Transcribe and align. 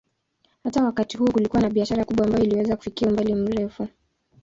Hata 0.63 0.83
wakati 0.83 1.17
huo 1.17 1.31
kulikuwa 1.31 1.61
na 1.61 1.69
biashara 1.69 2.05
kubwa 2.05 2.25
ambayo 2.25 2.43
iliweza 2.43 2.75
kufikia 2.77 3.07
umbali 3.07 3.35
mrefu. 3.35 3.87